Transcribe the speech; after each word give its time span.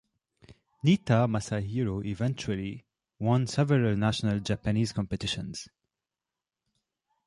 Nitta 0.83 1.27
Masahiro 1.27 2.03
eventually 2.03 2.83
won 3.19 3.45
several 3.45 3.95
national 3.95 4.39
Japanese 4.39 4.93
competitions. 4.93 5.67